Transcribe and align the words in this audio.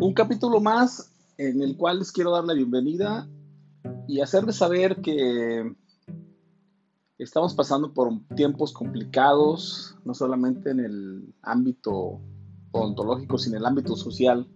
Un 0.00 0.14
capítulo 0.14 0.62
más 0.62 1.12
en 1.36 1.60
el 1.60 1.76
cual 1.76 1.98
les 1.98 2.10
quiero 2.10 2.30
dar 2.30 2.44
la 2.44 2.54
bienvenida 2.54 3.28
y 4.08 4.20
hacerles 4.20 4.56
saber 4.56 5.02
que 5.02 5.74
estamos 7.18 7.54
pasando 7.54 7.92
por 7.92 8.10
tiempos 8.34 8.72
complicados, 8.72 9.94
no 10.06 10.14
solamente 10.14 10.70
en 10.70 10.80
el 10.80 11.34
ámbito 11.42 12.18
odontológico, 12.72 13.36
sino 13.36 13.56
en 13.56 13.60
el 13.60 13.66
ámbito 13.66 13.94
social. 13.94 14.48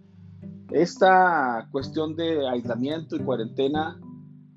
Esta 0.71 1.69
cuestión 1.71 2.15
de 2.15 2.49
aislamiento 2.49 3.15
y 3.15 3.19
cuarentena 3.19 4.01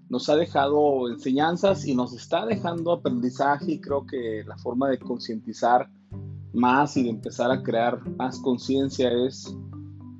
nos 0.09 0.30
ha 0.30 0.37
dejado 0.37 1.11
enseñanzas 1.11 1.87
y 1.87 1.95
nos 1.95 2.15
está 2.15 2.47
dejando 2.47 2.93
aprendizaje 2.93 3.73
y 3.73 3.80
creo 3.83 4.07
que 4.07 4.43
la 4.47 4.57
forma 4.57 4.89
de 4.89 4.98
concientizar 4.98 5.91
más 6.55 6.97
y 6.97 7.02
de 7.02 7.11
empezar 7.11 7.51
a 7.51 7.62
crear 7.62 8.09
más 8.16 8.39
conciencia 8.41 9.11
es 9.27 9.55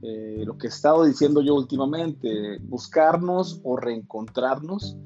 eh, 0.03 0.43
lo 0.45 0.57
que 0.59 0.67
he 0.67 0.71
estado 0.71 1.05
diciendo 1.05 1.43
yo 1.43 1.55
últimamente, 1.55 2.59
buscarnos 2.63 3.61
o 3.65 3.77
reencontrarnos, 3.77 4.97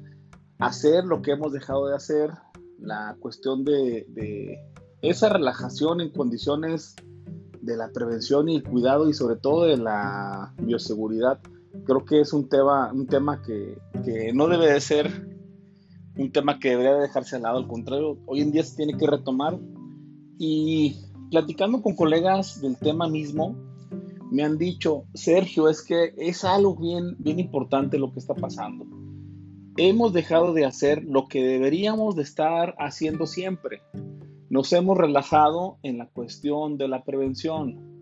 hacer 0.59 1.05
lo 1.05 1.21
que 1.21 1.31
hemos 1.31 1.51
dejado 1.51 1.87
de 1.87 1.95
hacer, 1.95 2.31
la 2.79 3.15
cuestión 3.19 3.63
de, 3.63 4.05
de 4.09 4.59
esa 5.01 5.29
relajación 5.29 6.01
en 6.01 6.11
condiciones 6.11 6.95
de 7.61 7.77
la 7.77 7.89
prevención 7.91 8.49
y 8.49 8.57
el 8.57 8.63
cuidado 8.63 9.09
y 9.09 9.13
sobre 9.13 9.37
todo 9.37 9.65
de 9.65 9.77
la 9.77 10.53
bioseguridad 10.57 11.39
creo 11.85 12.05
que 12.05 12.21
es 12.21 12.33
un 12.33 12.47
tema, 12.47 12.91
un 12.93 13.07
tema 13.07 13.41
que, 13.41 13.77
no 14.33 14.47
debe 14.47 14.71
de 14.71 14.81
ser 14.81 15.29
un 16.15 16.31
tema 16.31 16.59
que 16.59 16.69
debería 16.69 16.95
dejarse 16.95 17.37
al 17.37 17.43
lado, 17.43 17.57
al 17.57 17.67
contrario, 17.67 18.19
hoy 18.27 18.41
en 18.41 18.51
día 18.51 18.63
se 18.63 18.75
tiene 18.75 18.97
que 18.97 19.07
retomar. 19.07 19.57
Y 20.37 20.95
platicando 21.31 21.81
con 21.81 21.95
colegas 21.95 22.61
del 22.61 22.77
tema 22.77 23.07
mismo, 23.07 23.55
me 24.33 24.43
han 24.43 24.57
dicho, 24.57 25.05
Sergio, 25.13 25.69
es 25.69 25.81
que 25.81 26.13
es 26.17 26.43
algo 26.43 26.75
bien, 26.75 27.15
bien 27.19 27.39
importante 27.39 27.97
lo 27.97 28.11
que 28.11 28.19
está 28.19 28.33
pasando. 28.33 28.85
Hemos 29.77 30.11
dejado 30.11 30.53
de 30.53 30.65
hacer 30.65 31.03
lo 31.05 31.27
que 31.27 31.43
deberíamos 31.43 32.15
de 32.15 32.23
estar 32.23 32.75
haciendo 32.77 33.25
siempre. 33.25 33.81
Nos 34.49 34.73
hemos 34.73 34.97
relajado 34.97 35.77
en 35.83 35.97
la 35.97 36.07
cuestión 36.07 36.77
de 36.77 36.87
la 36.87 37.03
prevención 37.03 37.93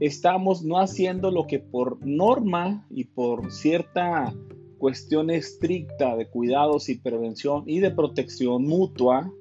estamos 0.00 0.62
no 0.62 0.78
haciendo 0.78 1.30
lo 1.30 1.46
que 1.46 1.58
por 1.58 2.04
norma 2.06 2.86
y 2.90 3.04
por 3.04 3.52
cierta 3.52 4.34
cuestión 4.78 5.30
estricta 5.30 6.16
de 6.16 6.28
cuidados 6.28 6.88
y 6.88 6.98
prevención 6.98 7.64
y 7.66 7.80
de 7.80 7.90
protección 7.90 8.64
mutua 8.64 9.32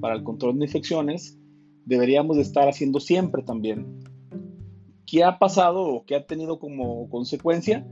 para 0.00 0.14
el 0.14 0.22
control 0.22 0.58
de 0.58 0.66
infecciones, 0.66 1.38
deberíamos 1.84 2.36
de 2.36 2.42
estar 2.42 2.68
haciendo 2.68 3.00
siempre 3.00 3.42
también. 3.42 4.13
¿Qué 5.06 5.22
ha 5.22 5.38
pasado 5.38 5.82
o 5.82 6.04
qué 6.04 6.16
ha 6.16 6.26
tenido 6.26 6.58
como 6.58 7.08
consecuencia? 7.10 7.86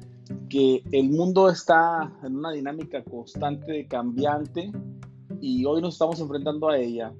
Que 0.48 0.82
el 0.92 1.10
mundo 1.10 1.50
está 1.50 2.12
en 2.22 2.36
una 2.36 2.52
dinámica 2.52 3.02
constante, 3.04 3.86
cambiante, 3.86 4.72
y 5.40 5.64
hoy 5.64 5.82
nos 5.82 5.94
estamos 5.94 6.20
enfrentando 6.20 6.68
a 6.68 6.78
ella. 6.78 7.12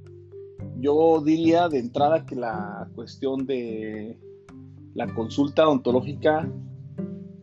Yo 0.78 1.20
diría 1.20 1.68
de 1.68 1.80
entrada 1.80 2.24
que 2.24 2.36
la 2.36 2.88
cuestión 2.94 3.46
de 3.46 4.18
la 4.94 5.12
consulta 5.14 5.66
odontológica, 5.66 6.50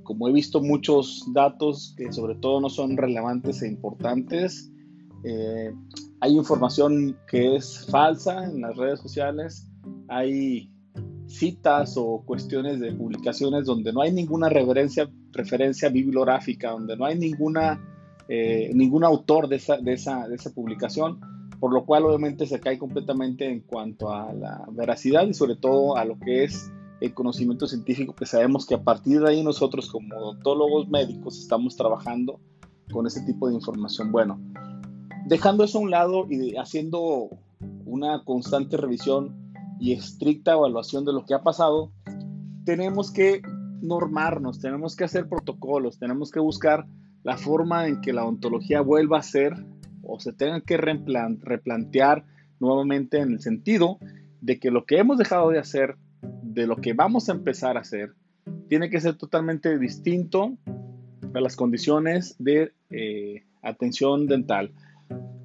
como 0.04 0.28
he 0.28 0.32
visto 0.32 0.62
muchos 0.62 1.24
datos 1.34 1.94
que 1.98 2.12
sobre 2.12 2.36
todo 2.36 2.62
no 2.62 2.70
son 2.70 2.98
relevantes 2.98 3.62
e 3.62 3.68
importantes, 3.68 4.72
eh, 5.24 5.72
hay 6.22 6.36
información 6.36 7.18
que 7.28 7.58
es 7.58 7.86
falsa 7.90 8.46
en 8.46 8.62
las 8.62 8.76
redes 8.78 9.00
sociales, 9.00 9.70
hay 10.08 10.72
citas 11.30 11.96
o 11.96 12.24
cuestiones 12.26 12.80
de 12.80 12.92
publicaciones 12.92 13.66
donde 13.66 13.94
no 13.94 14.02
hay 14.02 14.12
ninguna 14.12 14.50
referencia, 14.50 15.10
referencia 15.32 15.90
bibliográfica, 15.90 16.72
donde 16.72 16.98
no 16.98 17.06
hay 17.06 17.18
ninguna, 17.18 17.80
eh, 18.28 18.72
ningún 18.74 19.04
autor 19.04 19.48
de 19.48 19.58
esa, 19.58 19.78
de, 19.78 19.94
esa, 19.94 20.28
de 20.28 20.36
esa 20.36 20.50
publicación, 20.52 21.20
por 21.60 21.72
lo 21.72 21.86
cual 21.86 22.06
obviamente 22.06 22.48
se 22.48 22.60
cae 22.60 22.80
completamente 22.80 23.48
en 23.48 23.62
cuanto 23.62 24.12
a 24.12 24.34
la 24.34 24.66
veracidad 24.72 25.28
y 25.28 25.34
sobre 25.34 25.56
todo 25.56 25.98
a 25.98 26.04
lo 26.04 26.18
que 26.20 26.46
es 26.46 26.72
el 27.00 27.14
conocimiento 27.14 27.68
científico 27.68 28.14
que 28.14 28.26
sabemos 28.26 28.66
que 28.66 28.76
a 28.76 28.84
partir 28.84 29.22
de 29.22 29.30
ahí 29.30 29.44
nosotros 29.44 29.90
como 29.90 30.16
odontólogos 30.18 30.90
médicos 30.90 31.38
estamos 31.38 31.76
trabajando 31.78 32.40
con 32.92 33.06
ese 33.06 33.22
tipo 33.22 33.48
de 33.48 33.54
información. 33.54 34.12
Bueno, 34.12 34.42
dejando 35.28 35.64
eso 35.64 35.78
a 35.78 35.82
un 35.82 35.92
lado 35.92 36.26
y 36.30 36.58
haciendo 36.58 37.30
una 37.86 38.24
constante 38.24 38.78
revisión 38.78 39.49
y 39.80 39.94
estricta 39.94 40.54
evaluación 40.54 41.06
de 41.06 41.14
lo 41.14 41.26
que 41.26 41.34
ha 41.34 41.42
pasado, 41.42 41.92
tenemos 42.66 43.12
que 43.12 43.42
normarnos, 43.82 44.60
tenemos 44.60 44.96
que 44.96 45.06
hacer 45.06 45.28
protocolos, 45.28 45.98
tenemos 46.00 46.32
que 46.32 46.40
buscar 46.40 46.86
la 47.24 47.38
forma 47.38 47.88
en 47.88 48.02
que 48.02 48.14
la 48.14 48.24
odontología 48.24 48.82
vuelva 48.82 49.20
a 49.20 49.24
ser 49.24 49.54
o 50.04 50.20
se 50.20 50.34
tenga 50.34 50.62
que 50.62 50.78
replantear 50.78 52.26
nuevamente 52.60 53.20
en 53.20 53.32
el 53.34 53.42
sentido 53.42 54.00
de 54.42 54.60
que 54.60 54.72
lo 54.72 54.86
que 54.86 54.98
hemos 54.98 55.18
dejado 55.18 55.50
de 55.50 55.60
hacer 55.60 55.98
de 56.42 56.68
lo 56.68 56.78
que 56.78 56.94
vamos 56.94 57.30
a 57.30 57.34
empezar 57.34 57.78
a 57.78 57.82
hacer 57.82 58.14
tiene 58.68 58.90
que 58.90 59.00
ser 59.00 59.16
totalmente 59.16 59.78
distinto 59.78 60.58
a 61.34 61.40
las 61.40 61.56
condiciones 61.56 62.36
de 62.40 62.74
eh, 62.90 63.44
atención 63.62 64.28
dental. 64.28 64.72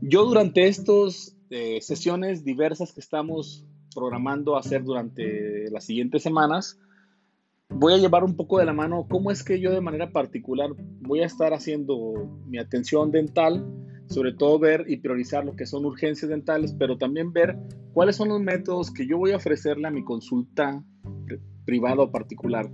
Yo 0.00 0.24
durante 0.24 0.66
estas 0.66 1.36
eh, 1.50 1.80
sesiones 1.80 2.44
diversas 2.44 2.92
que 2.92 3.00
estamos 3.00 3.66
programando 3.94 4.56
hacer 4.56 4.82
durante 4.82 5.70
las 5.70 5.84
siguientes 5.84 6.22
semanas, 6.22 6.78
voy 7.68 7.94
a 7.94 7.98
llevar 7.98 8.24
un 8.24 8.36
poco 8.36 8.58
de 8.58 8.66
la 8.66 8.72
mano 8.72 9.06
cómo 9.08 9.30
es 9.30 9.42
que 9.42 9.60
yo 9.60 9.70
de 9.70 9.80
manera 9.80 10.10
particular 10.10 10.70
voy 11.00 11.20
a 11.20 11.26
estar 11.26 11.52
haciendo 11.54 12.12
mi 12.46 12.58
atención 12.58 13.10
dental 13.10 13.64
sobre 14.08 14.32
todo 14.32 14.58
ver 14.58 14.84
y 14.88 14.98
priorizar 14.98 15.44
lo 15.44 15.56
que 15.56 15.66
son 15.66 15.84
urgencias 15.84 16.28
dentales, 16.28 16.74
pero 16.78 16.98
también 16.98 17.32
ver 17.32 17.56
cuáles 17.92 18.16
son 18.16 18.28
los 18.28 18.40
métodos 18.40 18.90
que 18.90 19.06
yo 19.06 19.18
voy 19.18 19.32
a 19.32 19.36
ofrecerle 19.36 19.88
a 19.88 19.90
mi 19.90 20.04
consulta 20.04 20.82
privada 21.64 22.02
o 22.02 22.10
particular. 22.10 22.70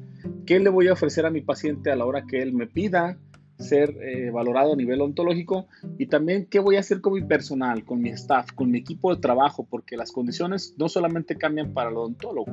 ¿Qué 0.47 0.59
le 0.59 0.71
voy 0.71 0.89
a 0.89 0.93
ofrecer 0.93 1.27
a 1.27 1.31
mi 1.31 1.41
paciente 1.41 1.91
a 1.91 1.97
la 1.97 2.05
hora 2.05 2.27
que 2.27 2.43
él 2.43 2.53
me 2.53 2.67
pida 2.67 3.19
ser 3.61 3.97
eh, 4.03 4.31
valorado 4.31 4.73
a 4.73 4.77
nivel 4.77 5.01
ontológico? 5.01 5.67
Y 5.99 6.07
también 6.07 6.47
qué 6.47 6.59
voy 6.59 6.77
a 6.77 6.81
hacer 6.81 7.01
con 7.01 7.15
mi 7.15 7.23
personal, 7.23 7.85
con 7.85 8.01
mi 8.01 8.11
staff, 8.11 8.53
con 8.53 8.71
mi 8.71 8.79
equipo 8.79 9.15
de 9.15 9.21
trabajo, 9.21 9.67
porque 9.69 9.97
las 9.97 10.13
condiciones 10.13 10.75
no 10.79 10.89
solamente 10.89 11.37
cambian 11.37 11.73
para 11.73 11.91
el 11.91 11.97
odontólogo, 11.97 12.47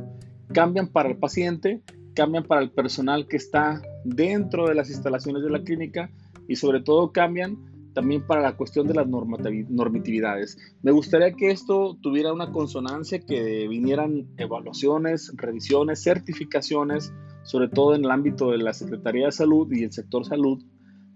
cambian 0.53 0.87
para 0.87 1.09
el 1.09 1.17
paciente, 1.17 1.81
cambian 2.13 2.43
para 2.43 2.61
el 2.61 2.71
personal 2.71 3.27
que 3.27 3.37
está 3.37 3.81
dentro 4.03 4.67
de 4.67 4.75
las 4.75 4.89
instalaciones 4.89 5.43
de 5.43 5.49
la 5.49 5.63
clínica 5.63 6.09
y 6.47 6.55
sobre 6.55 6.81
todo 6.81 7.11
cambian 7.11 7.57
también 7.97 8.27
para 8.27 8.41
la 8.41 8.55
cuestión 8.55 8.85
de 8.85 8.93
las 8.93 9.07
normatividades. 9.07 10.55
Me 10.83 10.91
gustaría 10.91 11.31
que 11.31 11.49
esto 11.49 11.97
tuviera 11.99 12.31
una 12.31 12.51
consonancia, 12.51 13.19
que 13.19 13.67
vinieran 13.67 14.27
evaluaciones, 14.37 15.33
revisiones, 15.35 16.03
certificaciones, 16.03 17.11
sobre 17.41 17.69
todo 17.69 17.95
en 17.95 18.05
el 18.05 18.11
ámbito 18.11 18.51
de 18.51 18.59
la 18.59 18.73
Secretaría 18.73 19.25
de 19.25 19.31
Salud 19.31 19.67
y 19.71 19.83
el 19.83 19.91
sector 19.91 20.25
salud, 20.25 20.63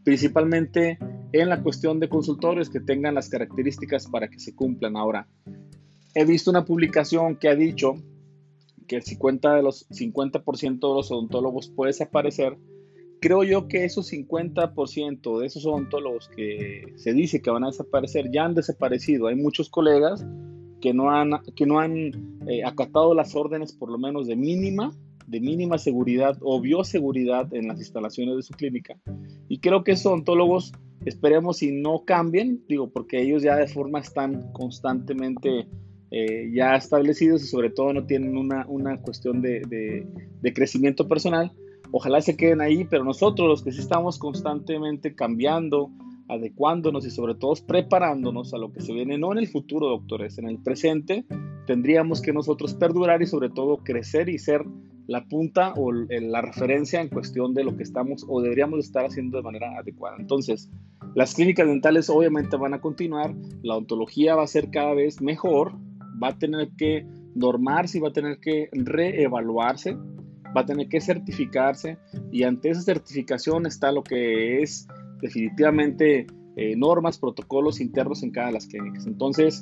principalmente 0.04 0.98
en 1.32 1.50
la 1.50 1.62
cuestión 1.62 2.00
de 2.00 2.10
consultores 2.10 2.70
que 2.70 2.80
tengan 2.80 3.16
las 3.16 3.30
características 3.30 4.08
para 4.08 4.28
que 4.28 4.40
se 4.40 4.56
cumplan. 4.56 4.98
Ahora, 4.98 5.28
he 6.14 6.26
visto 6.26 6.52
una 6.52 6.66
publicación 6.66 7.38
que 7.38 7.50
ha 7.50 7.56
dicho 7.56 7.96
que 8.88 8.98
el 8.98 9.04
50% 9.04 9.56
de 9.56 9.64
los, 9.64 9.86
50 9.90 10.40
de 10.40 10.78
los 10.82 11.12
odontólogos 11.12 11.70
puede 11.70 11.90
desaparecer 11.90 12.58
creo 13.22 13.44
yo 13.44 13.68
que 13.68 13.86
esos 13.86 14.12
50% 14.12 15.40
de 15.40 15.46
esos 15.46 15.66
odontólogos 15.66 16.28
que 16.28 16.92
se 16.98 17.14
dice 17.14 17.42
que 17.42 17.52
van 17.52 17.64
a 17.64 17.68
desaparecer 17.68 18.32
ya 18.32 18.44
han 18.44 18.56
desaparecido. 18.56 19.28
Hay 19.28 19.36
muchos 19.36 19.70
colegas 19.70 20.26
que 20.82 20.94
no 20.94 21.12
han, 21.12 21.32
que 21.56 21.68
no 21.68 21.80
han 21.80 22.40
eh, 22.48 22.64
acatado 22.66 23.14
las 23.14 23.36
órdenes 23.36 23.72
por 23.74 23.92
lo 23.92 24.00
menos 24.00 24.26
de 24.26 24.36
mínima, 24.36 24.92
de 25.28 25.40
mínima 25.40 25.78
seguridad 25.78 26.38
o 26.42 26.60
bioseguridad 26.60 27.54
en 27.54 27.68
las 27.68 27.80
instalaciones 27.80 28.36
de 28.36 28.42
su 28.42 28.54
clínica. 28.54 29.00
Creo 29.62 29.84
que 29.84 29.94
esos 29.94 30.08
odontólogos, 30.08 30.74
esperemos 31.06 31.58
si 31.58 31.72
no 31.72 32.04
cambien, 32.06 32.64
digo, 32.68 32.90
porque 32.90 33.22
ellos 33.22 33.44
ya 33.44 33.56
de 33.56 33.68
forma 33.68 34.00
están 34.00 34.52
constantemente 34.54 35.68
eh, 36.12 36.52
ya 36.54 36.76
establecidos 36.76 37.44
y 37.44 37.48
sobre 37.48 37.70
todo 37.70 37.94
no 37.94 38.06
tienen 38.06 38.38
una, 38.38 38.66
una 38.68 38.98
cuestión 38.98 39.42
de, 39.42 39.62
de, 39.68 40.06
de 40.42 40.54
crecimiento 40.54 41.08
personal, 41.08 41.52
ojalá 41.92 42.22
se 42.22 42.36
queden 42.36 42.62
ahí, 42.62 42.86
pero 42.86 43.04
nosotros 43.04 43.48
los 43.48 43.64
que 43.64 43.72
sí 43.72 43.80
estamos 43.80 44.18
constantemente 44.18 45.16
cambiando, 45.16 45.90
adecuándonos 46.28 47.06
y 47.06 47.12
sobre 47.12 47.36
todo 47.36 47.54
preparándonos 47.68 48.54
a 48.54 48.58
lo 48.58 48.72
que 48.72 48.82
se 48.82 48.94
viene, 48.94 49.18
no 49.18 49.32
en 49.32 49.38
el 49.38 49.48
futuro, 49.48 49.90
doctores, 49.90 50.38
en 50.38 50.48
el 50.48 50.60
presente, 50.60 51.26
tendríamos 51.68 52.22
que 52.22 52.34
nosotros 52.34 52.74
perdurar 52.74 53.22
y 53.22 53.28
sobre 53.28 53.50
todo 53.50 53.78
crecer 53.78 54.30
y 54.30 54.40
ser 54.40 54.66
la 55.12 55.26
punta 55.26 55.74
o 55.76 55.92
la 55.92 56.42
referencia 56.42 57.02
en 57.02 57.10
cuestión 57.10 57.54
de 57.54 57.66
lo 57.66 57.76
que 57.76 57.84
estamos 57.84 58.26
o 58.28 58.42
deberíamos 58.42 58.80
estar 58.80 59.06
haciendo 59.06 59.38
de 59.38 59.44
manera 59.44 59.78
adecuada. 59.78 60.16
Entonces, 60.18 60.70
las 61.16 61.36
clínicas 61.36 61.68
dentales 61.68 62.10
obviamente 62.10 62.56
van 62.56 62.74
a 62.74 62.80
continuar, 62.80 63.36
la 63.62 63.76
ontología 63.76 64.36
va 64.36 64.44
a 64.44 64.48
ser 64.48 64.72
cada 64.72 64.94
vez 64.94 65.22
mejor, 65.22 65.74
va 66.22 66.30
a 66.30 66.38
tener 66.40 66.70
que 66.78 67.06
normarse 67.36 67.98
y 67.98 68.02
va 68.02 68.10
a 68.10 68.14
tener 68.14 68.40
que 68.40 68.70
reevaluarse 68.72 69.98
va 70.56 70.62
a 70.62 70.66
tener 70.66 70.88
que 70.90 71.00
certificarse 71.00 71.98
y 72.32 72.44
ante 72.44 72.70
esa 72.70 72.82
certificación 72.82 73.66
está 73.66 73.92
lo 73.92 74.04
que 74.04 74.62
es 74.62 74.88
definitivamente 75.22 76.28
eh, 76.58 76.76
normas, 76.76 77.18
protocolos 77.18 77.80
internos 77.80 78.24
en 78.24 78.32
cada 78.32 78.48
de 78.48 78.54
las 78.54 78.68
clínicas. 78.68 79.08
Entonces, 79.08 79.62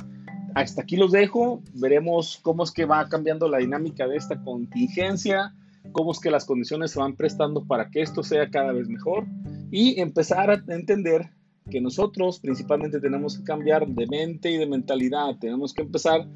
hasta 0.55 0.81
aquí 0.81 0.97
los 0.97 1.11
dejo, 1.11 1.61
veremos 1.73 2.39
cómo 2.41 2.63
es 2.63 2.71
que 2.71 2.85
va 2.85 3.07
cambiando 3.09 3.47
la 3.47 3.59
dinámica 3.59 4.07
de 4.07 4.17
esta 4.17 4.41
contingencia, 4.43 5.53
cómo 5.91 6.11
es 6.11 6.19
que 6.19 6.31
las 6.31 6.45
condiciones 6.45 6.91
se 6.91 6.99
van 6.99 7.15
prestando 7.15 7.65
para 7.65 7.89
que 7.89 8.01
esto 8.01 8.23
sea 8.23 8.49
cada 8.49 8.71
vez 8.71 8.87
mejor 8.87 9.25
y 9.71 9.99
empezar 9.99 10.49
a 10.49 10.63
entender 10.67 11.29
que 11.69 11.81
nosotros 11.81 12.39
principalmente 12.39 12.99
tenemos 12.99 13.37
que 13.37 13.43
cambiar 13.43 13.87
de 13.87 14.07
mente 14.07 14.51
y 14.51 14.57
de 14.57 14.65
mentalidad, 14.65 15.37
tenemos 15.39 15.73
que 15.73 15.83
empezar 15.83 16.27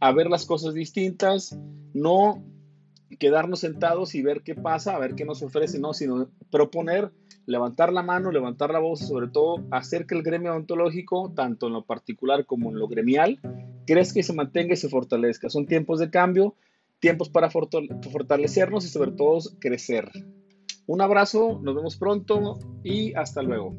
a 0.00 0.12
ver 0.12 0.28
las 0.28 0.46
cosas 0.46 0.74
distintas, 0.74 1.58
no 1.92 2.42
quedarnos 3.18 3.60
sentados 3.60 4.14
y 4.14 4.22
ver 4.22 4.42
qué 4.42 4.54
pasa, 4.54 4.94
a 4.94 4.98
ver 4.98 5.14
qué 5.14 5.24
nos 5.24 5.42
ofrece, 5.42 5.78
no, 5.78 5.94
sino 5.94 6.28
proponer, 6.50 7.12
levantar 7.46 7.92
la 7.92 8.02
mano, 8.02 8.30
levantar 8.30 8.70
la 8.70 8.78
voz, 8.78 9.00
sobre 9.00 9.28
todo 9.28 9.64
hacer 9.70 10.06
que 10.06 10.14
el 10.14 10.22
gremio 10.22 10.54
ontológico, 10.54 11.32
tanto 11.34 11.66
en 11.68 11.74
lo 11.74 11.84
particular 11.84 12.46
como 12.46 12.70
en 12.70 12.78
lo 12.78 12.88
gremial, 12.88 13.38
crezca 13.86 14.20
y 14.20 14.22
se 14.22 14.32
mantenga 14.32 14.74
y 14.74 14.76
se 14.76 14.88
fortalezca. 14.88 15.48
Son 15.48 15.66
tiempos 15.66 15.98
de 15.98 16.10
cambio, 16.10 16.54
tiempos 16.98 17.28
para 17.28 17.50
fortalecernos 17.50 18.84
y 18.84 18.88
sobre 18.88 19.12
todo 19.12 19.38
crecer. 19.60 20.10
Un 20.86 21.00
abrazo, 21.00 21.60
nos 21.62 21.74
vemos 21.74 21.96
pronto 21.96 22.58
y 22.84 23.14
hasta 23.14 23.42
luego. 23.42 23.74